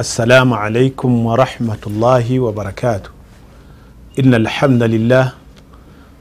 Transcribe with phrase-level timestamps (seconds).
[0.00, 3.10] السلام عليكم ورحمة الله وبركاته
[4.20, 5.32] إن الحمد لله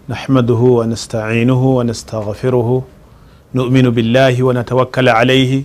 [0.09, 2.83] نحمده ونستعينه ونستغفره
[3.56, 5.64] نؤمن بالله ونتوكل عليه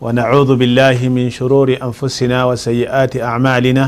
[0.00, 3.84] ونعوذ بالله من شرور أنفسنا وسيئات أعمالنا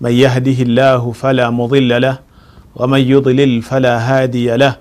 [0.00, 2.18] من يهده الله فلا مضل له
[2.76, 4.76] ومن يضلل فلا هادي له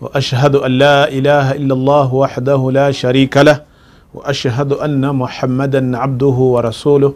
[0.00, 3.62] وأشهد أن لا إله إلا الله وحده لا شريك له
[4.14, 7.14] وأشهد أن محمدا عبده ورسوله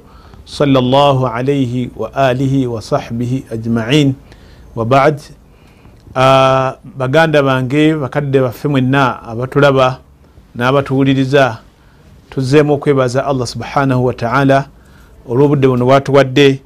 [0.50, 4.16] صلى الله عليه وآله وصحبه أجمعين
[4.76, 5.22] وبعد
[6.16, 10.00] uh, baganda bange bakadde baffe mwenna abatulaba
[10.56, 11.58] n'abatuwuliriza
[12.30, 14.66] tuzzeemu okwebaza allah subhanahu wataala
[15.30, 16.62] olw'obudde buno bwatuwadde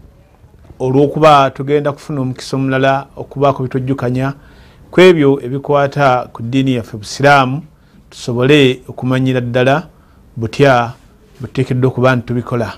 [0.80, 4.34] olw'okuba tugenda kufuna omukisa omulala okubaako bitujjukanya
[4.92, 7.62] ku ebyo ebikwata ku ddiini yaffe busiraamu
[8.10, 9.88] tusobole okumanyira ddala
[10.38, 10.92] butya
[11.42, 12.74] buteekeddwa okuba ntitubikola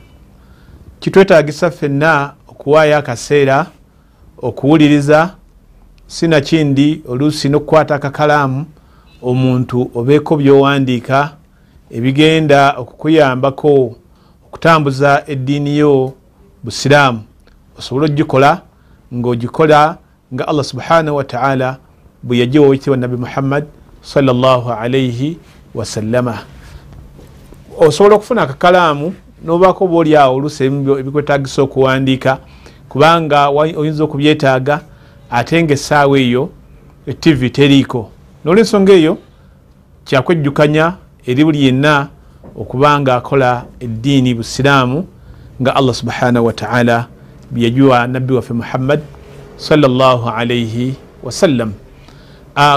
[1.00, 3.66] kitwetagisa ffenna okuwaayo akaseera
[4.42, 5.34] okuwuliriza
[6.06, 8.66] sinakindi oluusi n'okukwata akakalaamu
[9.22, 11.18] omuntu obeeko byowandiika
[11.90, 13.96] ebigenda okukuyambako
[14.46, 16.12] okutambuza eddiini yo
[16.64, 17.22] busiraamu.
[17.78, 18.62] Osobole ogikola
[19.14, 19.96] ngaogikola
[20.34, 21.76] nga allah subhanahu wataala
[22.22, 23.64] bwe yajiwa owekitiibwa nabi muhammad
[24.02, 25.38] salllah alaihi
[25.74, 26.38] wasallama
[27.78, 32.38] osobola okufuna akakalaamu nobaako oba oli awo oluusi ebimu ebikwetagisa okuwandiika
[32.88, 34.80] kubanga oyinza okubyetaaga
[35.30, 36.50] ate nga essaawa eyo
[37.06, 38.10] etivi teriiko.
[38.44, 39.18] Nolwensonga eyo
[40.04, 40.94] kyakwejjukanya
[41.26, 42.08] eri buli yenna
[42.56, 45.06] okuba nga akola eddiini busiraamu
[45.62, 47.06] nga allah subhanahu wataala
[47.50, 49.00] byeyajuwa nabbi waffe muhammad
[49.56, 51.72] salllah alaihi wasallam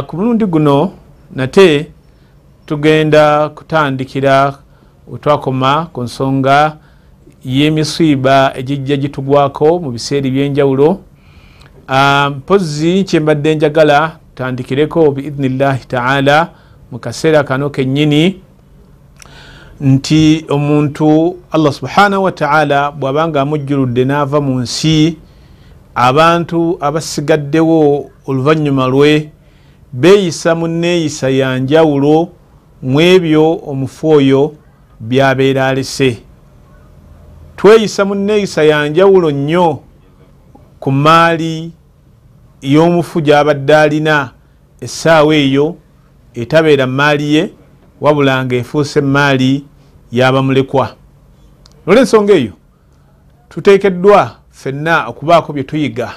[0.07, 0.91] ku mulundi guno
[1.35, 1.91] nate
[2.65, 4.62] tugenda kutandikira
[5.07, 6.77] wetwakoma ku nsonga
[7.45, 10.99] y'emisiiba egijja gitugwako mu biseera ebyenjawulo.
[12.37, 16.49] Mpozi kyembadde njagala tandikireko biidhnillahi taala
[16.91, 18.41] mu kaseera kano kennyini
[19.81, 25.17] nti omuntu allah subhanahu wataala bw'abanga amujjuludde n'ava mu nsi
[25.95, 29.29] abantu abasigaddewo oluvannyuma lwe
[29.93, 32.29] beeyisa mu neeyisa ya njawulo
[32.81, 34.53] mu ebyo omufu oyo
[35.07, 36.17] byabeera alese.
[37.55, 39.79] Tweyisa mu neeyisa ya njawulo nnyo
[40.79, 41.71] ku maali
[42.61, 44.31] y'omufu gy'abadde alina.
[44.81, 45.75] Essaawa eyo
[46.33, 47.53] etabeera maali ye
[48.01, 49.65] wabula nga efuuse maali
[50.11, 50.95] y'abamulekwa
[51.87, 52.53] nolwensonga eyo.
[53.49, 56.13] Tuteekeddwa ffenna okubaako bye tuyiga.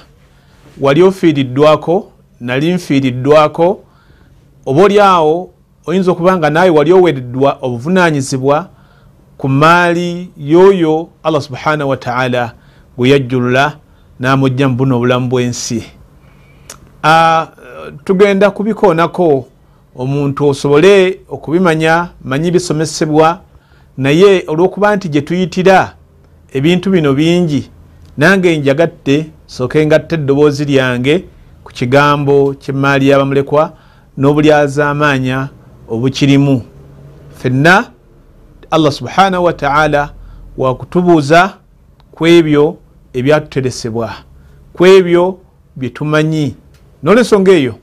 [0.80, 3.80] Wali ofiiriddwako nali nfiiriddwako
[4.66, 5.50] oba oli awo
[5.86, 8.68] oyinza okuba nga naawe wali owereddwa obuvunanyizibwa
[9.38, 12.52] ku maali y'oyo allah subhanahu wataala
[12.96, 13.76] gwe yajjulula
[14.20, 15.84] n'amujja mu buno obulamu bw'ensi.
[18.04, 19.46] Tugenda kubikoonako
[19.96, 23.40] omuntu osobole okubimanya manyi bisomesebwa
[23.96, 25.92] naye olw'okuba nti gye tuyitira
[26.52, 27.70] ebintu bino bingi
[28.16, 31.24] nange njagatte sooke ngatte eddoboozi lyange
[31.64, 33.72] ku kigambo kyemaali y'abamulekwa
[34.18, 35.48] n'obulyazaamaanya
[35.88, 36.62] obukirimu.
[37.36, 37.84] Ffenna
[38.70, 40.10] allah subhanahu wataala
[40.56, 41.54] wakutubuuza
[42.12, 42.76] ku ebyo
[43.12, 44.10] ebyatuteresebwa
[44.72, 45.38] ku ebyo
[45.76, 46.54] byetumanyi
[47.02, 47.74] nolwensonga eyo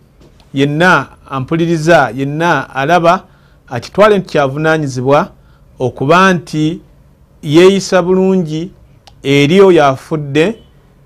[0.53, 3.23] yenna ampuliriza yenna alaba
[3.69, 5.29] akitwale nti kyavunanyizibwa
[5.79, 6.81] okuba nti
[7.43, 8.71] yeeyisa bulungi
[9.23, 10.63] eri oyo afudde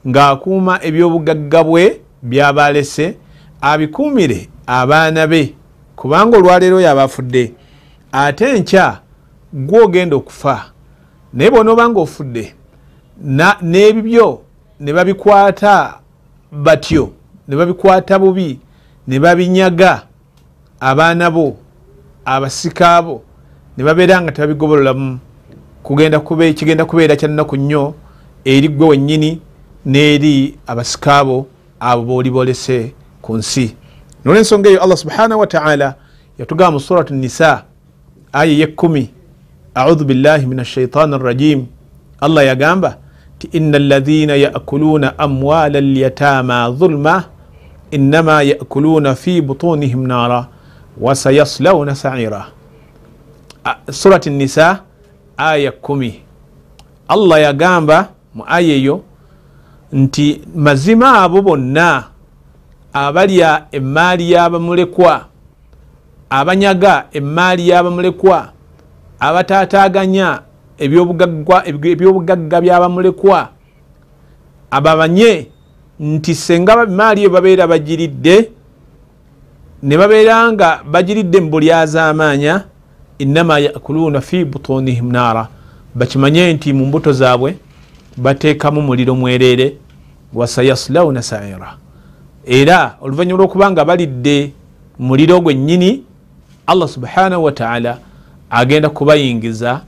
[0.08, 3.18] ng'akuuma ebyobugagga bwe byaba alese
[3.62, 5.54] abikuumire abaana be.
[5.96, 7.54] Kubanga olwaleero oyo aba afudde
[8.12, 9.00] ate enkya
[9.58, 10.72] gwe ogenda okufa
[11.34, 12.54] naye bwonooba nga ofudde
[13.62, 14.42] n'ebibyo
[14.80, 16.00] ne babikwata
[16.52, 17.12] batyo
[17.48, 18.60] ne babikwata bubi
[19.08, 20.04] ne babinyaga
[20.80, 21.58] abaana bo
[22.26, 23.24] abasika bo
[23.78, 25.20] ne babeera nga tebabigobololamu
[26.54, 27.94] kigenda kubeera kyannaku nnyo
[28.46, 29.42] eri gwe wennyini
[29.86, 31.48] n'eri abasika bo
[31.80, 33.76] abo booli bolese ku nsi.
[34.26, 35.96] Nolwensonga eyo allah subhanahu wataala
[36.38, 37.64] yatugamba mu surat nisa
[38.34, 39.10] aya yekkumi
[39.78, 41.66] audhu billahi min ashaitani arrajim
[42.22, 42.98] allah yagamba
[43.40, 47.24] ti ina alaina yakuluna amwala lyatama dhulma
[47.92, 50.48] inama yakuluna fi butunihim nara
[51.02, 52.46] wasayaslauna saira.
[53.92, 54.82] Surat nisa
[55.38, 56.22] aya kumi.
[57.08, 59.02] Allah yagamba mu aya eyo
[59.94, 62.04] nti mazima abo bonna
[62.94, 65.26] abalya emaali y'abamulekwa
[66.30, 68.50] abanyaga emaali y'abamulekwa
[69.20, 70.42] abatataaganya
[70.80, 73.50] ebyobugagga byabamulekwa
[74.72, 75.48] abamanye
[76.00, 78.52] nti senga maali eyo babeera bagiridde
[79.84, 82.64] ne babeera nga bagiridde mu bulyazamaanya
[83.20, 85.48] inama yakuluuna fi butunihim naara.
[85.96, 87.58] Bakimanye nti mu mbuto zaabwe
[88.18, 89.78] bateekamu muliro mwereere
[90.34, 91.78] wasayaslauna saira.
[92.46, 94.52] Era oluvanyuma lwokubanga balidde
[95.00, 96.04] muliro gwennyini
[96.68, 97.98] allah subhanahu wataala
[98.50, 99.82] agenda kubayingiza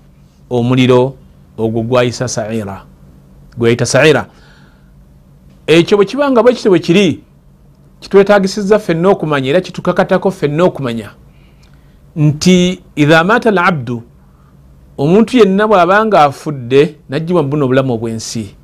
[0.50, 1.16] omuliro
[1.58, 2.84] ogwo gwayisa saira
[3.58, 4.26] gweyita saira.
[5.68, 7.24] Ekyo bwe kibanga bwekiti bwe kiri
[8.00, 11.10] kitwetagisiza ffenna okumanya era kitukakatako ffenna okumanya.
[12.16, 14.04] Nti idha mata labdu
[14.98, 18.56] omuntu yenna bw'abanga afudde najjibwa mu buno obulamu obw'ensi.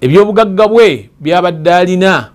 [0.00, 2.30] Ebyobugagga bwe byabadde alina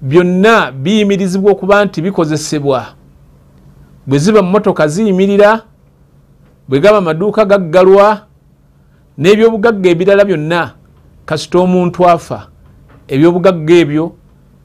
[0.00, 2.97] byonna biyimirizibwa okuba nti bikozesebwa
[4.08, 5.62] bwe ziba mumotoka ziyimirira
[6.68, 8.24] bwe gaba amaduuka gaggalwa
[9.18, 10.72] n'ebyobugagga ebirala byonna
[11.26, 12.48] kasita omuntu afa.
[13.08, 14.12] Ebyobugagga ebyo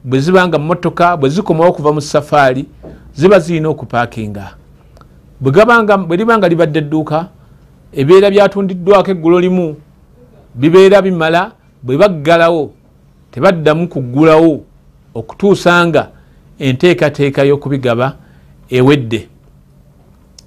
[0.04, 2.64] bwe zibanga mumotoka bwe zikomawo okuva mu safaari
[3.12, 4.56] ziba zirina okupaakinga.
[5.40, 7.28] Bwe libanga libadde edduuka
[7.92, 9.76] ebibeera byatundiddwako eggulo limu
[10.54, 11.52] bibeera bimala
[11.82, 12.72] bwe baggalawo
[13.30, 14.64] tebaddamu kuggulawo
[15.14, 16.08] okutuusa nga
[16.58, 18.16] enteekateeka y'okubigaba
[18.70, 19.33] ewedde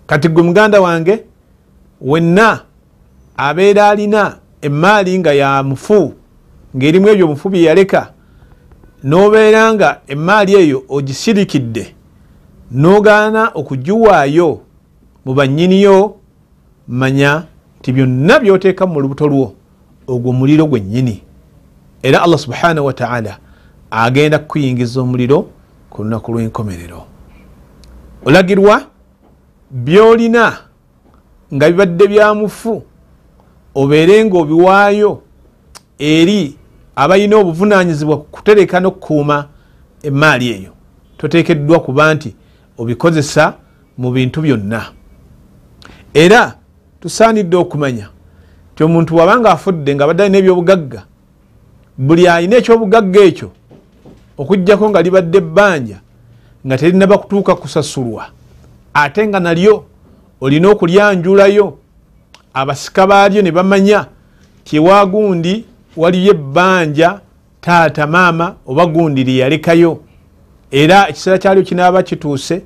[0.07, 1.23] kati gwe muganda wange
[2.01, 2.61] wenna
[3.37, 6.13] abeera alina emaali nga ya mufu
[6.77, 8.13] ng'erimu ebyo mufu bye yaleka
[9.03, 11.93] n'obeera nga emaali eyo ogisirikidde
[12.71, 14.61] n'ogaana okugiwaayo
[15.25, 16.15] mu bannyiniyo
[16.87, 17.43] manya
[17.79, 19.53] nti byonna byoteeka mu lubuto lwo
[20.07, 21.23] ogwo muliro gwennyini.
[22.03, 23.37] Era allah subhanahu wataala
[23.91, 25.47] agenda kukuyingiza omuliro
[25.89, 27.05] ku lunaku lw'enkomerero.
[28.25, 28.81] Olagirwa
[29.71, 30.57] byolina
[31.53, 32.83] nga bibadde byamufu
[33.75, 35.21] obeere nga obiwaayo
[35.99, 36.57] eri
[36.95, 39.47] abalina obuvunanyizibwa kutereka nokukuuma
[40.03, 40.71] emaali eyo.
[41.17, 42.35] Totekeddwa kuba nti
[42.77, 43.53] obikozesa
[43.97, 44.85] mu bintu byonna.
[46.13, 46.55] Era
[47.01, 48.09] tusaanidde okumanya
[48.75, 51.01] ti omuntu wabanga afudde nga abadde alina ebyobugagga
[51.97, 53.49] buli alina ekyobugagga ekyo
[54.37, 55.97] okugjako nga libadde ebbanja
[56.65, 58.36] nga terinaba kutuuka kusasulwa
[58.93, 59.85] ate nga nalyo
[60.41, 61.77] olina okulyanjulayo.
[62.53, 64.05] Abasika baalyo ne bamanya
[64.63, 65.65] tyewagundi
[65.97, 67.19] waliyo ebbanja
[67.61, 69.99] taata maama oba gundi lyeyalekayo
[70.71, 72.61] era ekiseera kyalyo kinaaba kituuse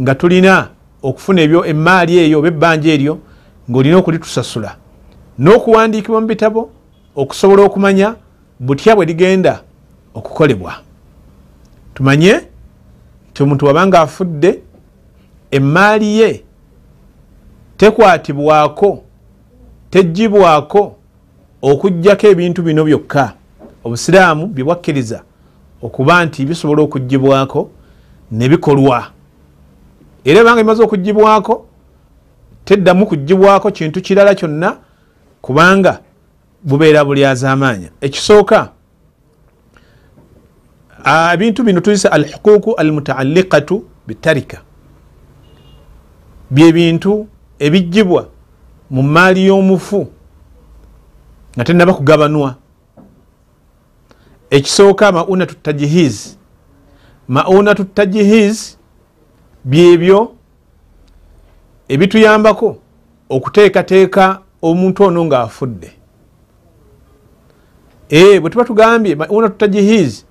[0.00, 0.68] nga tulina
[1.02, 3.18] okufuna ebyo emaali eyo oba ebbanja eryo
[3.70, 4.76] ngaolina okulitusasula
[5.38, 6.70] n'okuwandiikibwa mu bitabo
[7.16, 8.14] okusobola okumanya
[8.60, 9.62] butya bwe ligenda
[10.14, 10.74] okukolebwa.
[11.94, 12.40] Tumanye
[13.30, 14.62] nti omuntu wabanga afudde
[15.50, 16.44] emaali ye
[17.76, 19.02] tekwatibwako
[19.90, 20.96] tejjibwako
[21.62, 23.32] okugjako ebintu bino byokka.
[23.84, 25.22] Obusiraamu byebwakkiriza
[25.82, 27.70] okuba nti bisobola okugibwako
[28.32, 29.10] nebikolwa
[30.24, 31.66] era ebanga bimaze okugibwako
[32.64, 34.76] teddamu kugibwako kintu kirala kyonna
[35.42, 36.00] kubanga
[36.62, 38.68] bubeera bulyazamaanya ekisooka
[41.32, 44.58] ebintu bino tuyisa al huquuku al mutaalliqatu bitarika
[46.50, 47.26] byebintu
[47.58, 48.28] ebijjibwa
[48.90, 50.06] mu maali y'omufu
[51.54, 52.54] nga tenaba kugabanwa.
[54.50, 56.38] Ekisooka maunatu tajihiz
[57.28, 58.76] maunatu tajihiz
[59.64, 60.32] byebyo
[61.88, 62.76] ebituyambako
[63.28, 65.92] okuteekateeka omuntu ono ngaafudde
[68.10, 70.24] ee bwe tuba tugambye maunatu tajihiz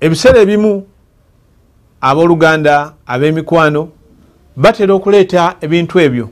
[0.00, 0.86] ebiseera ebimu
[2.00, 3.88] abooluganda ab'emikwano
[4.56, 6.28] batera okuleeta ebintu ebyo.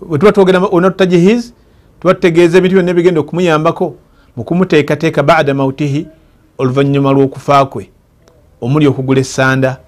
[0.00, 1.52] Bwe tuba twogera maunatu tajihiz
[2.00, 3.94] tuba tutegeeza ebintu byonna ebigenda okumuyambako
[4.36, 6.06] mu kumuteekateeka bada mautihi
[6.58, 7.90] oluvannyuma lw'okufa kwe.
[8.60, 9.78] Omuli okugula essanda.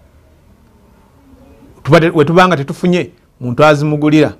[2.15, 3.11] Wetubanga tetufunye
[3.41, 4.35] muntu azimugulira.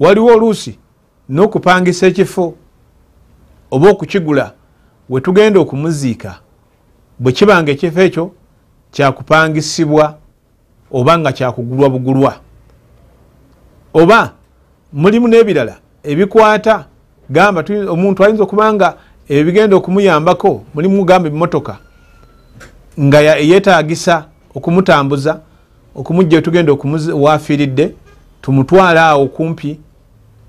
[0.00, 0.78] Waliwo oluusi
[1.28, 2.54] n'okupangisa ekifo
[3.70, 4.52] oba okukigula
[5.08, 6.40] wetugenda okumuziika
[7.18, 8.32] bwe kibanga ekifo ekyo
[8.90, 10.18] kyakupangisibwa
[10.92, 12.34] oba nga kyakugulwa bugulwa.
[13.94, 14.32] Oba
[14.92, 16.84] mulimu n'ebirala ebikwata
[17.30, 18.94] gamba omuntu ayinza okuba nga
[19.28, 21.78] ebigenda okumuyambako mulimu gamba emotoka
[23.00, 25.40] nga yetagisa okumutambuza
[25.94, 26.72] okumujja tugenda
[27.14, 27.94] wafiiridde
[28.42, 29.80] tumutwale awo kumpi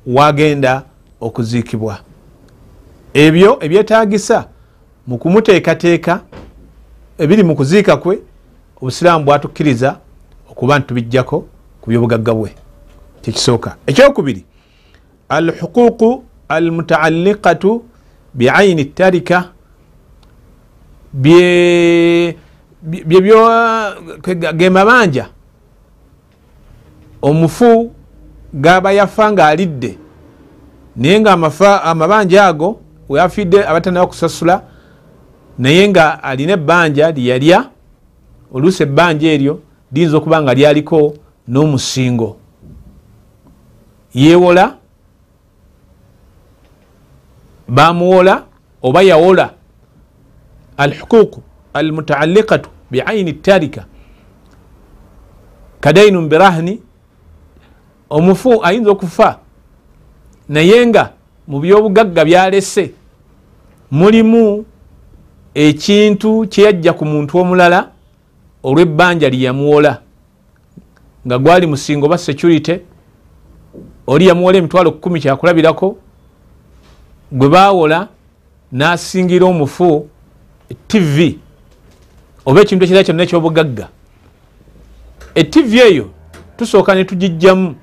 [0.07, 0.83] wagenda
[1.21, 1.99] okuziikibwa.
[3.13, 4.45] Ebyo ebyetagisa
[5.07, 6.21] mu kumuteekateeka
[7.17, 8.19] ebiri mu kuziika kwe
[8.81, 9.97] obusiraamu bwatukkiriza
[10.51, 11.45] okuba ntitubijjako
[11.81, 12.51] ku byobugagga bwe
[13.21, 13.75] tekisooka.
[13.87, 14.45] Ekyokubiri
[15.29, 17.83] alhuququ almutaalliqatu
[18.33, 19.51] biaini tarika
[22.83, 23.37] byebyo
[24.57, 25.29] ge mabanja.
[27.21, 27.91] Omufu
[28.53, 29.97] gaba yafa nga alidde
[30.95, 31.31] naye nga
[31.83, 32.79] amabanja ago
[33.09, 34.61] weyafidde abatanaba kusasula
[35.57, 37.69] naye nga alina ebbanja lyeyalya
[38.53, 39.59] oluusi ebbanja eryo
[39.91, 41.13] liyinza okuba nga lyaliko
[41.47, 42.37] n'omusingo.
[44.13, 44.75] Yewola
[47.67, 48.45] bamuwola
[48.81, 49.53] oba yawola.
[50.77, 51.41] Alhuququ
[51.73, 53.85] almutaalliqatu biaini tarika
[55.81, 56.81] kadainun birahni
[58.09, 59.39] omufu ayinza okufa.
[60.49, 61.11] Naye nga
[61.47, 62.93] mu byobugagga byalese
[63.91, 64.65] mulimu
[65.53, 67.91] ekintu kyeyajja ku muntu omulala
[68.63, 70.01] olwebbanja lyeyamuwola
[71.27, 72.75] nga gwali musingo oba security
[74.07, 75.97] oli yamuwola emitwalo kumi kyakulabirako
[77.31, 78.07] gwe bawola
[78.71, 80.07] nasingira omufu
[80.87, 81.39] tv
[82.45, 83.87] oba ekintu ekira kyonna ekyobugagga.
[85.35, 86.09] Etv eyo
[86.57, 87.75] tusooka netugijjamu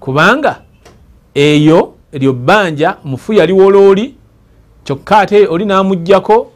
[0.00, 0.62] kubanga
[1.34, 4.14] eyo eryo bbanja mufu yaliwola oli
[4.84, 6.52] kyokka ate oli namugjako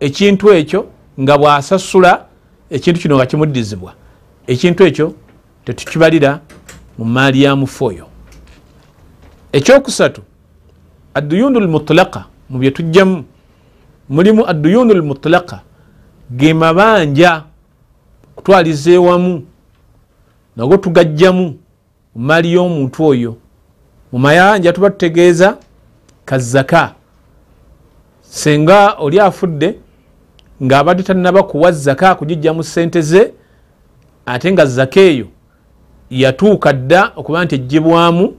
[0.00, 0.86] ekintu ekyo
[1.20, 2.24] nga bwasasula
[2.70, 3.92] ekintu kino nga kimuddizibwa.
[4.46, 5.14] Ekintu ekyo
[5.64, 6.40] tetukibalira
[6.98, 8.06] mu maali ya mufu oyo
[9.52, 10.22] ekyokusatu
[11.14, 13.24] adduyunu lmutulaka mu byetujjamu
[14.08, 15.60] mulimu adduyunu lmutulaka
[16.30, 17.44] ge mabanja
[18.36, 19.46] kutwaliza ewamu
[20.56, 21.58] nago tugajjamu
[22.14, 23.36] mu maali y'omuntu oyo.
[24.12, 25.56] Mu mayanja tuba tutegeeza
[26.24, 26.94] kazaka
[28.22, 29.78] senga oli afudde
[30.64, 33.32] ng'abadde tanaba kuwa zaka kugijja mu sente ze
[34.26, 35.26] ate nga zaka eyo
[36.10, 38.34] yatuuka dda okuba nti ejjibwamu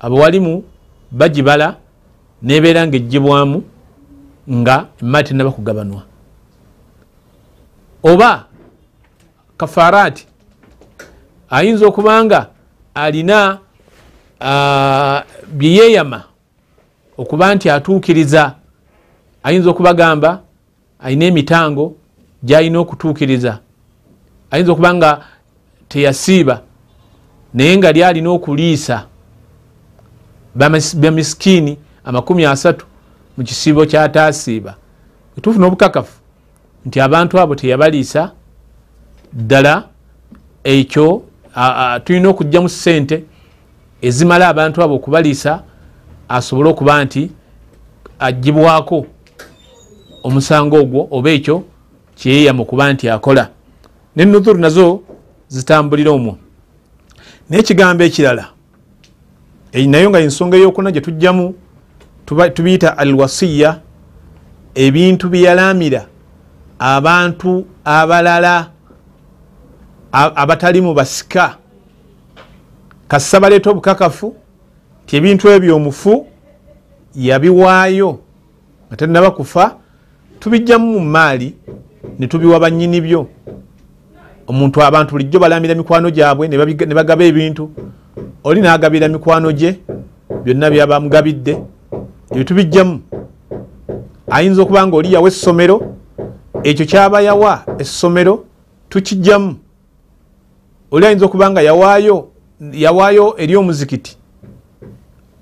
[0.00, 0.64] abawalimu
[1.10, 1.76] bagibala
[2.42, 3.62] nebeera nga ejjibwamu
[4.50, 6.02] nga emaali tenaba kugabanwa.
[8.02, 8.44] Oba
[9.56, 10.26] kafarati
[11.50, 12.46] ayinza okuba nga
[12.94, 13.58] alina
[15.48, 16.22] byeyeyama
[17.18, 18.54] okuba nti atuukiriza
[19.42, 20.45] ayinza okubagamba
[21.00, 21.94] alina emitango
[22.42, 23.58] gyalina okutuukiriza.
[24.50, 25.24] Ayinza okuba nga
[25.88, 26.62] teyasiiba
[27.54, 29.06] naye nga lyalina okuliisa.
[30.94, 32.86] Bamisikini amakumi asatu
[33.36, 34.76] mu kisiibo kyatasiiba
[35.38, 36.16] etuufu n'obukakafu
[36.86, 38.32] nti abantu abo teyabaliisa
[39.32, 39.84] ddala
[40.64, 41.22] ekyo
[42.04, 43.24] tulina okugjamu sente
[44.02, 45.62] ezimala abantu abo okubaliisa
[46.28, 47.30] asobole okuba nti
[48.18, 49.06] agibwako
[50.26, 51.64] omusango ogwo oba ekyo
[52.18, 53.50] kyeyeyama okuba nti akola.
[54.16, 55.00] Nenuzuru nazo
[55.48, 56.38] zitambulira omwo.
[57.48, 58.44] Naye ekigambo ekirala
[59.72, 61.54] nayo nga ensonga eyokuna gyetujjamu
[62.54, 63.80] tubiyita alwasiya
[64.74, 66.06] ebintu byeyalamira
[66.78, 68.70] abantu abalala
[70.12, 71.56] abatali mu basika.
[73.08, 74.34] Kassa baleeta obukakafu
[75.06, 76.26] ti ebintu ebyo omufu
[77.14, 78.18] yabiwaayo
[78.88, 79.85] nga tanaba kufa
[80.40, 81.54] tubijjamu mu maali
[82.18, 83.26] netubiwa banyini byo.
[84.46, 87.70] Omuntu abantu bulijjo balamira mikwano gyabwe ne bagaba ebintu.
[88.44, 89.80] Oli nagabira mikwano gye
[90.44, 91.58] byonna byabamugabidde
[92.30, 93.00] ebyo tubijjamu.
[94.30, 95.94] Ayinza okuba nga oli yawa essomero
[96.62, 98.44] ekyo kyaba yawa essomero
[98.88, 99.56] tukijjamu.
[100.90, 102.28] Oli ayinza okuba nga yawaayo
[102.72, 104.16] yawaayo eri omuzikiti.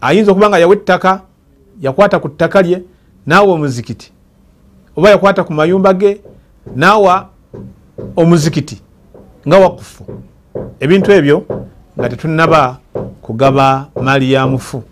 [0.00, 1.20] Ayinza okuba nga yawa ettaka
[1.80, 2.82] yakwata ku ttaka lye
[3.26, 4.13] naawa omuzikiti
[4.96, 6.20] oba yakwata ku mayumba ge
[6.76, 7.28] naawa
[8.16, 8.80] omuzikiti
[9.46, 10.04] nga wakufu.
[10.80, 11.46] Ebintu ebyo
[11.98, 12.78] nga tetunaba
[13.22, 14.82] kugaba maali ya mufu.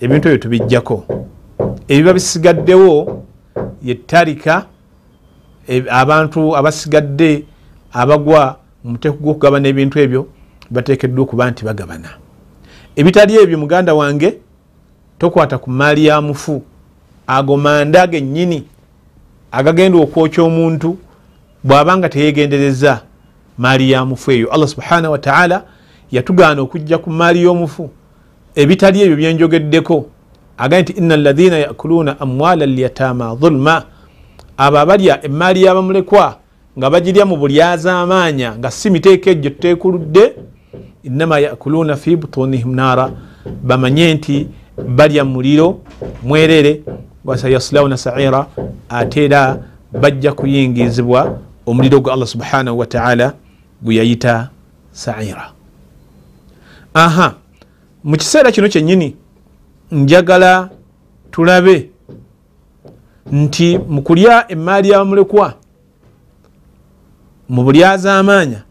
[0.00, 1.04] Ebintu ebyo tubijjako.
[1.88, 3.22] Ebiba bisigaddewo
[3.82, 4.66] yetarika
[5.90, 7.44] abantu abasigadde
[7.92, 10.26] abagwa mumuteeko gwokugabana ebintu ebyo
[10.70, 12.10] batekeddwa okuba nti bagabana.
[12.96, 14.38] Ebitali ebyo muganda wange
[15.18, 16.62] tokwata ku maali ya mufu.
[17.26, 18.64] Ago manda gennyini
[19.52, 20.98] agagenda okwokya omuntu
[21.64, 23.00] bw'abanga teyegendereza
[23.58, 24.52] maali ya mufu eyo.
[24.52, 25.64] Allah subhanahu wataala
[26.12, 27.90] yatugaana okujja ku maali y'omufu.
[28.54, 30.06] Ebitali ebyo byenjogeddeko
[30.58, 33.84] agaye nti ina alaina yakuluuna amwala lyatama dhulma
[34.56, 36.36] abo abalya emaali y'abamulekwa
[36.78, 40.32] nga bagirya mu bulyazaamaanya nga si miteeko egyo tuteekuludde
[41.02, 43.10] inama yakuluuna fi butunihim naara.
[43.62, 44.46] Bamanye nti
[44.88, 45.80] balya muliro
[46.22, 46.82] mwerere
[47.24, 48.46] wasayaslawuna saira.
[48.88, 49.58] Ate era
[50.00, 53.34] bajja kuyingizibwa omuliro gwa allah subhanahu wataala
[53.82, 54.48] gwe yayita
[54.92, 55.52] saira.
[56.94, 57.34] Aha
[58.04, 59.16] mu kiseera kino kyennyini
[59.92, 60.68] njagala
[61.30, 61.90] tulabe
[63.32, 65.54] nti mu kulya emaali yabamulekwa
[67.48, 68.62] mu bulyazamaanya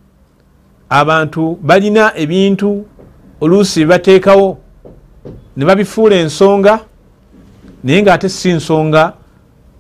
[0.90, 2.86] abantu balina ebintu
[3.42, 4.58] oluusi bibateekawo
[5.58, 6.80] ne babifuula ensonga
[7.84, 9.14] naye ngaate si nsonga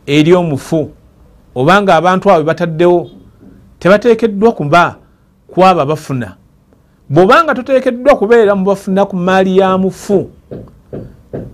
[0.05, 0.91] eri omufu
[1.55, 3.09] obanga abantu abo bebataddewo
[3.79, 4.95] tebateekeddwa kuba
[5.47, 6.35] kwaba bafuna
[7.09, 10.29] bwobanga toteekeddwa kubeera mubafuna ku maali ya mufu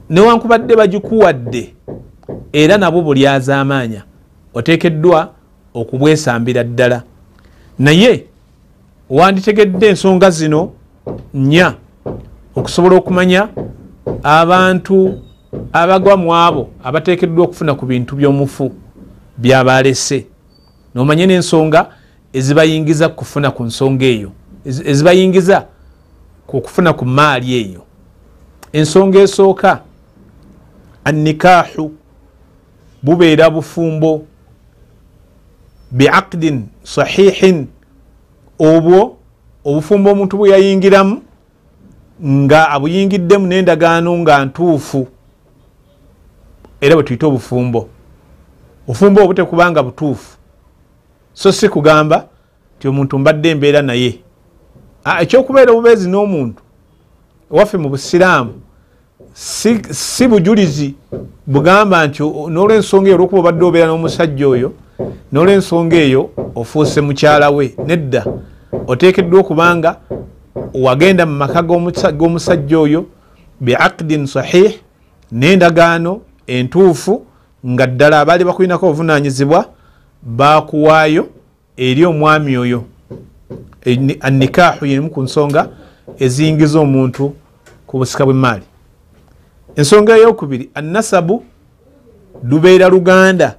[0.10, 1.74] newankubadde bagikuwadde
[2.54, 4.04] era nabwo bulyazamaanya
[4.54, 5.30] oteekeddwa
[5.74, 7.04] okubwesambira ddala.
[7.80, 8.26] Naye
[9.10, 10.72] wanditegedde ensonga zino
[11.34, 11.74] nnya
[12.56, 13.48] okusobola okumanya
[14.24, 15.20] abantu
[15.74, 18.72] abagwa mu abo abateekeddwa okufuna ku bintu by'omufu
[19.38, 20.26] byabalese.
[20.96, 21.90] Nomanye n'ensonga
[22.34, 24.32] ezibayingiza kufuna ku nsonga eyo
[24.66, 25.66] ezibayingiza
[26.48, 27.82] kukufuna ku maali eyo.
[28.74, 29.82] Ensonga esooka
[31.04, 31.92] annikaahu
[33.04, 34.26] bubeera bufumbo
[35.92, 37.68] biaqdin sahihin
[38.60, 39.18] obwo
[39.64, 41.22] obufumbo omuntu bwe yayingiramu
[42.24, 45.08] nga abuyingiddemu n'endagaano nga ntuufu
[46.86, 47.90] era bwe tuyite obufumbo.
[48.88, 50.38] Obufumbo obwo butekubanga butuufu.
[51.34, 52.28] So si kugamba
[52.80, 54.20] ti omuntu mbadde embeera naye.
[55.22, 56.62] Ekyokubeera obubeezi n'omuntu
[57.52, 58.54] ewaffe mu busiraamu
[59.34, 60.96] si, si bujulizi
[61.48, 64.74] bugamba nti n'olwensonga eyo olwokuba obadde obeera n'omusajja oyo
[65.32, 68.26] n'olwensonga eyo ofuuse mukyala we nedda.
[68.88, 69.98] Oteekeddwa okubanga
[70.74, 71.62] wagenda mu maka
[72.12, 73.06] g'omusajja oyo
[73.62, 74.80] biaqdin sahih
[75.32, 77.26] n'endagaano entuufu
[77.68, 79.66] nga ddala abaali bakulinako obuvunanyizibwa
[80.22, 81.28] bakuwaayo
[81.78, 82.84] eri omwami oyo.
[84.20, 85.70] Annikaahu yemu ku nsonga
[86.20, 87.34] eziyingiza omuntu
[87.88, 88.66] ku busika bw'emaali
[89.76, 91.44] ensonga eyokubiri annasabu
[92.44, 93.56] lubeera luganda.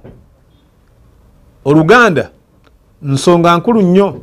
[1.65, 2.29] Oluganda
[3.01, 4.21] nsonga nkulu nnyo.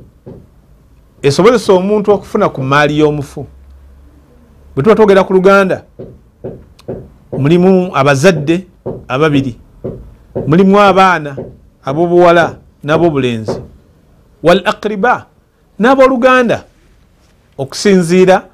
[1.22, 3.46] Esobozesa omuntu okufuna ku maali y'omufu.
[4.74, 5.85] Bwe tuba twogera ku luganda
[7.38, 8.66] mulimu abazadde
[9.09, 9.57] ababiri.
[10.47, 11.37] Mulimu abaana
[11.85, 13.61] ab'obuwala n'ab'obulenzi.
[14.42, 15.27] Wal akriba
[15.79, 16.64] n'abooluganda
[17.59, 18.44] okusinziira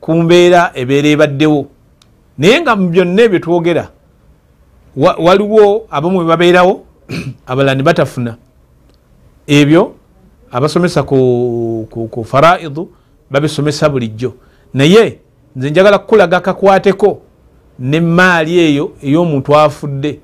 [0.00, 1.66] ku mbeera ebeera ebaddewo.
[2.38, 3.84] Naye nga mu byonna ebyo twogera
[4.96, 6.84] waliwo abamu bebabeerawo
[7.50, 8.36] abalala ne batafuna.
[9.46, 9.94] Ebyo
[10.50, 12.90] abasomesa ku, faraidu
[13.30, 14.34] babisomesa bulijjo.
[14.74, 15.18] Naye
[15.56, 17.27] nze njagala kukulaga kakwateko
[17.78, 20.20] nemaali eyo ey'omuntu afudde.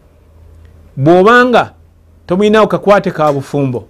[0.96, 1.72] Bw'obanga
[2.26, 3.88] tomuyinaako kakwate ka bufumbo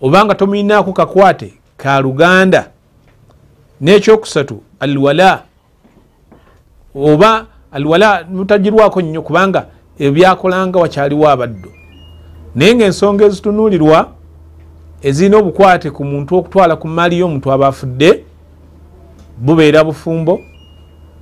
[0.00, 2.70] obanga tomuyinaako kakwate ka luganda
[3.80, 5.42] n'ekyokusatu alwala
[6.94, 9.66] oba alwala mutagirwako nnyo kubanga
[9.98, 11.70] ebyakolanga wakyaliwo abaddu.
[12.54, 14.08] Naye ngaensonga ezitunuulirwa
[15.02, 18.24] ezirina obukwate ku muntu okutwala ku maali y'omuntu aba afudde
[19.38, 20.40] bubeera bufumbo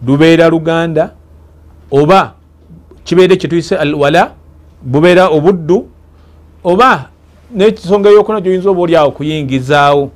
[0.07, 1.11] lubeera luganda
[1.91, 2.35] oba
[3.05, 4.33] kibeere kyetuyise alwala
[4.83, 5.89] bubeera obuddu
[6.65, 7.09] oba
[7.55, 10.11] nekisonga yokona gyoyinza oba oliawo okuyingizaawo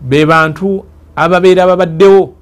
[0.00, 0.84] be bantu
[1.16, 2.34] ababeera babaddewo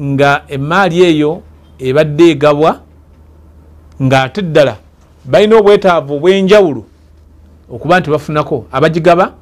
[0.00, 1.42] nga emaali eyo
[1.78, 2.80] ebadde egabwa
[4.02, 4.76] ngaate ddala
[5.24, 6.84] balina obwetaavu obwenjawulo
[7.70, 9.32] okuba nti bafunako abagigaba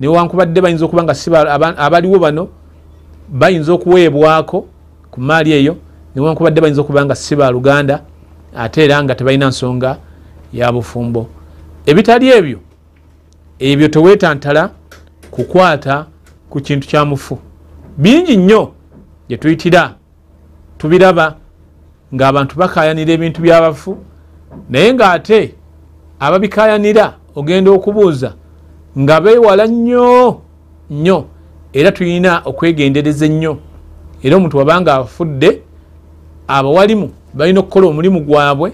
[0.00, 2.48] newankubadde bayinza okuba nga abaliwo bano
[3.28, 4.66] bayinza okuweebwako
[5.10, 5.76] ku maali eyo
[6.14, 8.02] newankubadde bayinza okuba nga si baluganda
[8.56, 9.98] ate era nga tebalina nsonga
[10.52, 11.26] ya bufumbo.
[11.86, 12.58] Ebitali ebyo
[13.58, 14.70] ebyo tewetantala
[15.30, 16.06] kukwata
[16.50, 17.38] ku kintu kya mufu.
[17.96, 18.72] Bingi nnyo
[19.28, 19.94] gyetuyitira
[20.78, 21.36] tubiraba
[22.14, 23.98] ngaabantu bakayanira ebintu byabafu
[24.70, 25.54] naye ngaate
[26.20, 28.34] ababikayanira ogenda okubuuza
[28.98, 30.40] nga bewala nnyo
[30.90, 31.24] nnyo
[31.72, 33.58] era tulina okwegendereza ennyo.
[34.22, 35.62] Era omuntu wabanga afudde
[36.48, 38.72] abawalimu balina okukola omulimu gwabwe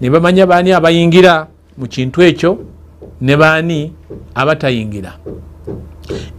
[0.00, 1.46] ne bamanya baani abayingira
[1.78, 2.58] mu kintu ekyo
[3.20, 3.92] ne baani
[4.34, 5.12] abatayingira.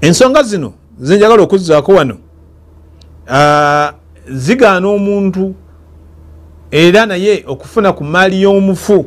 [0.02, 2.18] Ensonga zino zenjagala okuzzaako wano.
[4.32, 5.56] Zigaana omuntu
[6.72, 9.06] era naye okufuna ku maali y'omufu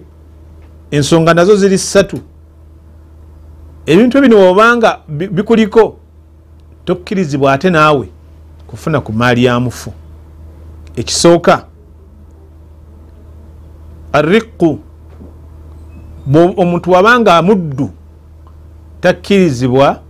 [0.91, 2.19] ensonga nazo ziri ssatu.
[3.87, 5.97] Ebintu bino wobanga bikuliko
[6.85, 8.09] tokkirizibwa ate naawe
[8.67, 9.93] kufuna ku maali ya mufu
[10.97, 11.67] ekisooka
[14.13, 14.79] ariqu
[16.57, 17.91] omuntu wabanga amuddu
[19.01, 20.01] takkirizibwa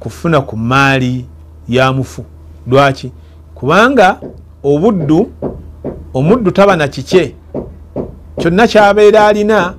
[0.00, 1.26] kufuna ku maali
[1.68, 2.24] ya mufu.
[2.66, 3.12] Lwaki?
[3.54, 4.20] Kubanga
[4.64, 5.30] obuddu
[6.14, 7.34] omuddu taba na kike
[8.38, 9.74] kyonna kyabeera alina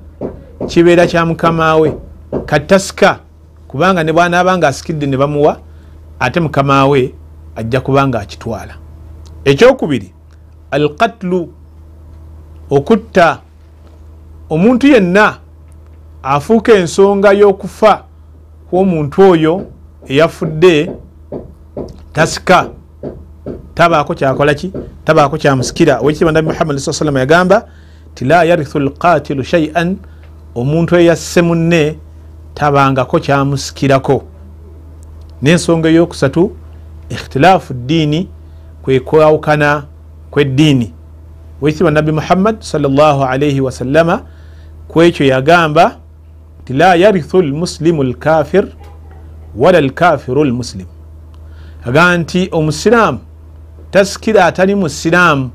[0.66, 1.92] kibeera kya mukama we.
[2.46, 3.18] Katasika
[3.68, 5.58] kubanga ne bwanaaba nga asikidde ne bamuwa
[6.20, 7.14] ate mukama we
[7.56, 8.74] ajja kubanga akitwala.
[9.44, 10.12] Ekyokubiri
[10.72, 11.48] alkatlu
[12.70, 13.38] okutta
[14.50, 15.36] omuntu yenna
[16.22, 18.04] afuuka ensonga y'okufa
[18.70, 19.66] kw'omuntu oyo
[20.08, 20.92] eyafudde
[22.12, 22.68] tasika.
[23.74, 24.72] Tabaako kyakolaki
[25.04, 26.00] tabaako kyamusikira.
[26.00, 27.68] Owekitiibwa nabi muhammadi saa salama yagamba
[28.14, 29.96] ti la yarithu lqatilu shaian
[30.54, 31.98] omuntu eyasse munne
[32.54, 34.22] tabangako kyamusikirako.
[35.42, 36.56] N'ensonga eyokusatu
[37.10, 38.28] ikhtilaafu ddiini
[38.82, 39.84] kwe kwawukana
[40.32, 40.88] kweddiini
[41.62, 44.22] owekitiibwa nabi muhammad salllah alaihi wasallama
[44.88, 45.96] kwekyo yagamba
[46.64, 48.68] ti la yarithu lmuslimu lkafir
[49.56, 50.90] wala lkafiru lmuslimu
[51.86, 53.18] agamba nti omusiraamu
[53.90, 55.50] tasikira atali musiraamu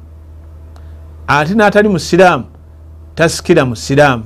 [1.28, 2.44] ate n'atali musiraamu
[3.16, 4.24] tasikira musiraamu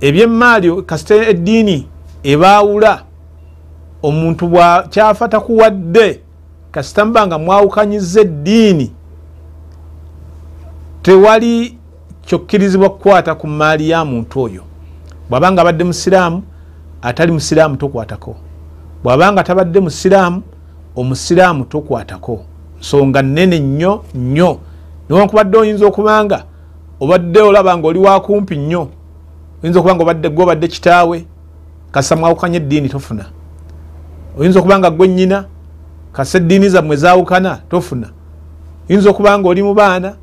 [0.00, 1.88] ebyemaali kasita eddiini
[2.22, 3.02] ebaawula
[4.02, 6.20] omuntu bwakyafa takuwadde
[6.70, 8.92] kasita muba nga mwawukanyiza eddiini
[11.04, 11.78] tewali
[12.26, 14.62] kyokkirizibwa kukwata ku maali ya muntu oyo.
[15.30, 16.42] Bw'abanga abadde musiraamu
[17.02, 18.36] atali musiraamu tokwatako.
[19.04, 20.42] Bw'abanga tabadde musiraamu
[20.96, 22.44] omusiraamu tokwatako.
[22.80, 24.58] Nsonga nene nnyo nnyo.
[25.08, 26.44] Niwankubadde oyinza okubanga
[27.00, 28.88] obadde olaba nga oli wakumpi nnyo
[29.62, 31.24] oyinza okuba nga obadde gwe obadde kitaawe
[31.92, 33.24] kasa mwawukanya eddiini tofuna.
[34.38, 35.44] Oyinza okuba nga gwe nnyina
[36.12, 38.08] kasa eddiini zammwe zawukana tofuna.
[38.90, 40.16] Oyinza okuba nga oli mu baana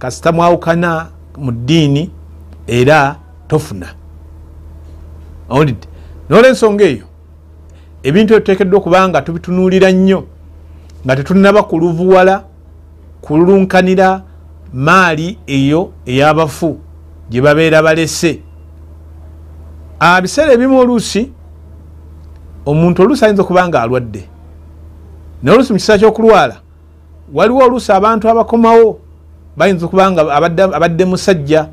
[0.00, 2.10] kasita mwawukana mu ddiini
[2.66, 3.16] era
[3.48, 3.86] tofuna.
[5.50, 5.86] Owulidde
[6.28, 7.06] nolwensonga eyo
[8.02, 10.24] ebintu ebitutekeddwa okuba nga tubitunuulira nnyo
[11.04, 12.44] nga tetunaba kuluvuwala
[13.20, 14.22] kululunkanira
[14.72, 16.78] maali eyo ey'abafu
[17.30, 18.40] gye babeera balese.
[20.22, 21.32] Biseera ebimu oluusi
[22.66, 24.24] omuntu oluusi ayinza okuba nga alwadde.
[25.42, 26.56] Naye oluusi mu kiseera kyokulwala
[27.34, 28.98] waliwo oluusi abantu abakomawo
[29.56, 30.22] bayinza okuba nga
[30.76, 31.68] abadde musajja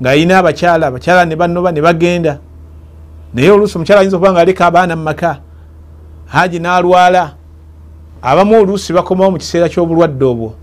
[0.00, 2.38] ng'ayina abakyala abakyala ne banoba ne bagenda.
[3.34, 5.40] Naye oluusi omukyala ayinza okuba nga aleka abaana mu maka
[6.26, 7.34] haji n'alwala.
[8.22, 10.54] Abamu oluusi bakomawo mu kiseera ky'obulwadde obwo.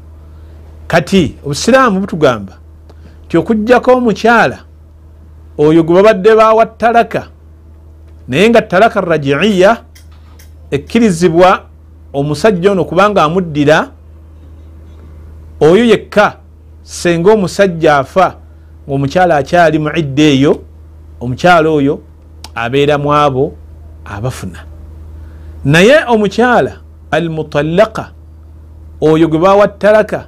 [0.88, 2.54] Kati obusiraamu butugamba
[3.28, 4.58] ti okugjako omukyala
[5.58, 7.28] oyo gwe babadde bawa talaka
[8.28, 9.78] naye nga talaka rajiiya
[10.72, 11.64] ekkirizibwa
[12.14, 13.92] omusajja ono kubanga amuddira
[15.60, 16.47] oyo yekka
[16.88, 18.36] senga omusajja afa
[18.88, 20.62] ngaomukyala akyali mu idda eyo
[21.20, 22.00] omukyala oyo
[22.56, 23.54] abeera mu abo
[24.06, 24.64] abafuna.
[25.66, 26.80] Naye omukyala
[27.12, 28.12] almutallaka
[29.02, 30.28] oyo gwe bawa talaka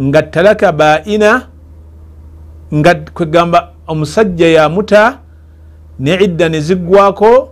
[0.00, 1.50] nga talaka baina
[2.74, 5.18] nga kwegamba omusajja yamuta
[5.98, 7.50] ne idda ne ziggwako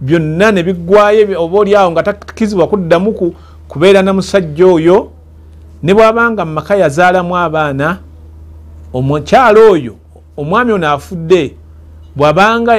[0.00, 3.34] byonna ne biggwayo oba oliawo nga takizibwa kuddamu
[3.68, 5.13] kubeera na musajja oyo
[5.84, 7.98] ne bwabanga mumaka yazaalamu abaana
[8.92, 9.94] omukyala oyo
[10.36, 11.54] omwami ono afudde
[12.16, 12.76] bwabanga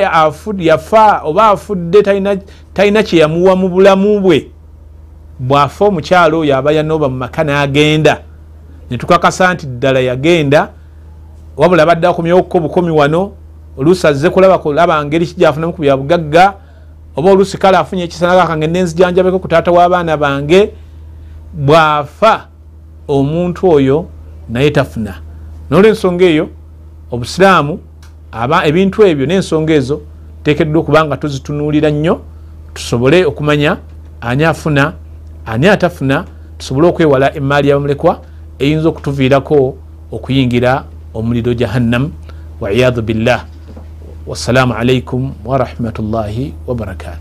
[0.57, 2.03] yafa oba afudde
[2.73, 4.49] talina kyeyamuwa mu bulamu bwe
[5.39, 8.21] bwafa omukyala oyo aba yanoba mu maka n'agenda.
[8.89, 10.69] Netukakasa nti ddala yagenda
[11.57, 13.31] wabula abadde akomyewokko bukomi wano
[13.77, 16.53] oluusi azze kulaba ngeri kijafunamu ku bya bugagga
[17.15, 20.73] oba oluusi kale afunye ekisanagakange nenzijanjabeko ku taata w'abaana bange
[21.53, 22.54] bwafa
[23.07, 24.05] omuntu oyo
[24.49, 25.15] naye tafuna.
[25.69, 26.49] Nolwensonga eyo
[27.11, 27.79] obusiraamu
[28.65, 30.01] ebintu ebyo n'ensonga ezo
[30.43, 32.21] tekeddwa okuba nga tuzitunuulira nnyo
[32.73, 33.77] tusobole okumanya
[34.21, 34.93] ani afuna
[35.45, 36.25] ani atafuna
[36.57, 38.21] tusobole okwewala emaali yabamulekwa
[38.59, 39.75] eyinza okutuviirako
[40.11, 42.11] okuyingira omuliro jahannam
[42.61, 43.45] waiyadu billah.
[44.27, 47.13] Wassalamu alaikum warahmatullahi wabarakatu